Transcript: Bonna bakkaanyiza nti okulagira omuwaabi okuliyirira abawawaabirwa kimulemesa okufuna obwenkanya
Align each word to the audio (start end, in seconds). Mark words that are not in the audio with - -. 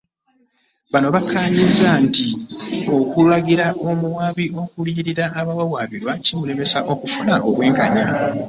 Bonna 0.91 1.07
bakkaanyiza 1.15 1.89
nti 2.03 2.27
okulagira 2.95 3.67
omuwaabi 3.89 4.45
okuliyirira 4.61 5.25
abawawaabirwa 5.39 6.11
kimulemesa 6.23 6.79
okufuna 6.91 7.33
obwenkanya 7.47 8.05